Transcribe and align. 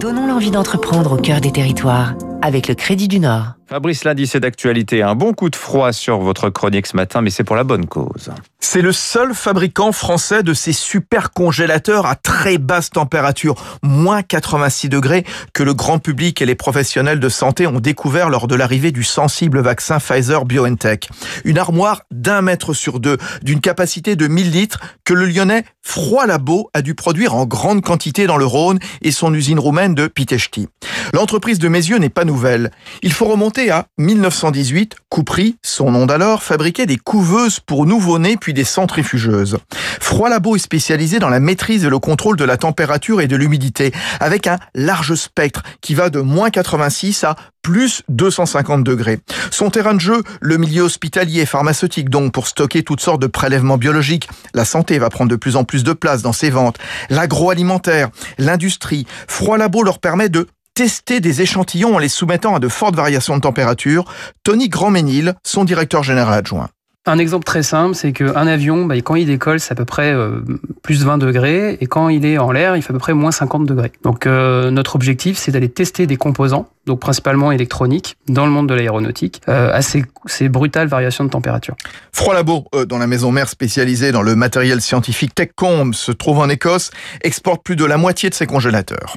Donnons 0.00 0.26
l'envie 0.26 0.50
d'entreprendre 0.50 1.12
au 1.12 1.16
cœur 1.16 1.40
des 1.40 1.52
territoires 1.52 2.14
avec 2.42 2.68
le 2.68 2.74
Crédit 2.74 3.08
du 3.08 3.18
Nord. 3.18 3.54
Fabrice 3.76 4.04
Lundi, 4.04 4.26
c'est 4.26 4.40
d'actualité. 4.40 5.02
Un 5.02 5.14
bon 5.14 5.34
coup 5.34 5.50
de 5.50 5.54
froid 5.54 5.92
sur 5.92 6.20
votre 6.20 6.48
chronique 6.48 6.86
ce 6.86 6.96
matin, 6.96 7.20
mais 7.20 7.28
c'est 7.28 7.44
pour 7.44 7.56
la 7.56 7.62
bonne 7.62 7.84
cause. 7.84 8.30
C'est 8.58 8.80
le 8.80 8.90
seul 8.90 9.34
fabricant 9.34 9.92
français 9.92 10.42
de 10.42 10.54
ces 10.54 10.72
super 10.72 11.30
congélateurs 11.30 12.06
à 12.06 12.14
très 12.14 12.56
basse 12.56 12.88
température, 12.88 13.54
moins 13.82 14.22
86 14.22 14.88
degrés, 14.88 15.24
que 15.52 15.62
le 15.62 15.74
grand 15.74 15.98
public 15.98 16.40
et 16.40 16.46
les 16.46 16.54
professionnels 16.54 17.20
de 17.20 17.28
santé 17.28 17.66
ont 17.66 17.78
découvert 17.78 18.30
lors 18.30 18.48
de 18.48 18.54
l'arrivée 18.54 18.92
du 18.92 19.04
sensible 19.04 19.60
vaccin 19.60 19.98
Pfizer 19.98 20.46
BioNTech. 20.46 21.10
Une 21.44 21.58
armoire 21.58 22.00
d'un 22.10 22.40
mètre 22.40 22.72
sur 22.72 22.98
deux, 22.98 23.18
d'une 23.42 23.60
capacité 23.60 24.16
de 24.16 24.26
1000 24.26 24.52
litres, 24.52 24.80
que 25.04 25.12
le 25.12 25.26
lyonnais 25.26 25.64
Froid 25.82 26.26
Labo 26.26 26.70
a 26.72 26.80
dû 26.80 26.94
produire 26.94 27.34
en 27.34 27.44
grande 27.44 27.82
quantité 27.82 28.26
dans 28.26 28.38
le 28.38 28.46
Rhône 28.46 28.78
et 29.02 29.12
son 29.12 29.34
usine 29.34 29.58
roumaine 29.58 29.94
de 29.94 30.06
Pitești. 30.06 30.66
L'entreprise 31.12 31.58
de 31.58 31.68
Mézieux 31.68 31.98
n'est 31.98 32.08
pas 32.08 32.24
nouvelle. 32.24 32.72
Il 33.02 33.12
faut 33.12 33.26
remonter 33.26 33.65
à 33.70 33.86
1918. 33.98 34.96
Coupry, 35.08 35.56
son 35.62 35.90
nom 35.90 36.06
d'alors, 36.06 36.42
fabriquait 36.42 36.86
des 36.86 36.96
couveuses 36.96 37.60
pour 37.60 37.86
nouveau-nés 37.86 38.36
puis 38.36 38.54
des 38.54 38.64
centrifugeuses. 38.64 39.58
Froid 40.00 40.28
Labo 40.28 40.56
est 40.56 40.60
spécialisé 40.60 41.18
dans 41.18 41.28
la 41.28 41.40
maîtrise 41.40 41.84
et 41.84 41.90
le 41.90 41.98
contrôle 41.98 42.36
de 42.36 42.44
la 42.44 42.56
température 42.56 43.20
et 43.20 43.28
de 43.28 43.36
l'humidité, 43.36 43.92
avec 44.20 44.46
un 44.46 44.58
large 44.74 45.14
spectre 45.14 45.62
qui 45.80 45.94
va 45.94 46.10
de 46.10 46.20
moins 46.20 46.50
86 46.50 47.24
à 47.24 47.36
plus 47.62 48.02
250 48.08 48.84
degrés. 48.84 49.18
Son 49.50 49.70
terrain 49.70 49.94
de 49.94 50.00
jeu, 50.00 50.22
le 50.40 50.56
milieu 50.56 50.82
hospitalier 50.82 51.40
et 51.40 51.46
pharmaceutique, 51.46 52.10
donc 52.10 52.32
pour 52.32 52.46
stocker 52.46 52.84
toutes 52.84 53.00
sortes 53.00 53.20
de 53.20 53.26
prélèvements 53.26 53.76
biologiques. 53.76 54.28
La 54.54 54.64
santé 54.64 54.98
va 55.00 55.10
prendre 55.10 55.30
de 55.30 55.36
plus 55.36 55.56
en 55.56 55.64
plus 55.64 55.82
de 55.82 55.92
place 55.92 56.22
dans 56.22 56.32
ses 56.32 56.50
ventes. 56.50 56.78
L'agroalimentaire, 57.10 58.10
l'industrie. 58.38 59.06
Froid 59.26 59.58
Labo 59.58 59.82
leur 59.82 59.98
permet 59.98 60.28
de 60.28 60.46
tester 60.76 61.20
des 61.20 61.40
échantillons 61.40 61.96
en 61.96 61.98
les 61.98 62.10
soumettant 62.10 62.54
à 62.54 62.58
de 62.58 62.68
fortes 62.68 62.94
variations 62.94 63.34
de 63.34 63.40
température. 63.40 64.04
Tony 64.44 64.68
Grandménil, 64.68 65.34
son 65.42 65.64
directeur 65.64 66.02
général 66.02 66.34
adjoint. 66.34 66.68
Un 67.08 67.18
exemple 67.18 67.44
très 67.44 67.62
simple, 67.62 67.94
c'est 67.94 68.12
qu'un 68.12 68.46
avion, 68.46 68.84
bah, 68.84 68.96
quand 68.96 69.14
il 69.14 69.26
décolle, 69.26 69.60
c'est 69.60 69.72
à 69.72 69.74
peu 69.74 69.84
près 69.84 70.12
euh, 70.12 70.40
plus 70.82 71.04
20 71.04 71.18
degrés, 71.18 71.78
et 71.80 71.86
quand 71.86 72.08
il 72.08 72.26
est 72.26 72.36
en 72.36 72.50
l'air, 72.50 72.76
il 72.76 72.82
fait 72.82 72.90
à 72.90 72.92
peu 72.92 72.98
près 72.98 73.14
moins 73.14 73.30
50 73.30 73.64
degrés. 73.64 73.92
Donc 74.02 74.26
euh, 74.26 74.70
notre 74.70 74.96
objectif, 74.96 75.38
c'est 75.38 75.52
d'aller 75.52 75.68
tester 75.68 76.06
des 76.06 76.16
composants, 76.16 76.68
donc 76.84 76.98
principalement 77.00 77.52
électroniques, 77.52 78.16
dans 78.28 78.44
le 78.44 78.50
monde 78.50 78.68
de 78.68 78.74
l'aéronautique, 78.74 79.40
euh, 79.48 79.72
à 79.72 79.82
ces, 79.82 80.04
ces, 80.26 80.48
brutales 80.48 80.88
variations 80.88 81.24
de 81.24 81.30
température. 81.30 81.76
Froid 82.12 82.34
Labo, 82.34 82.66
dont 82.86 82.98
la 82.98 83.06
maison 83.06 83.30
mère 83.30 83.48
spécialisée 83.48 84.10
dans 84.10 84.22
le 84.22 84.34
matériel 84.34 84.80
scientifique 84.80 85.32
TechComb 85.34 85.92
se 85.92 86.10
trouve 86.10 86.40
en 86.40 86.48
Écosse, 86.48 86.90
exporte 87.22 87.62
plus 87.62 87.76
de 87.76 87.84
la 87.84 87.96
moitié 87.98 88.30
de 88.30 88.34
ses 88.34 88.46
congélateurs. 88.46 89.16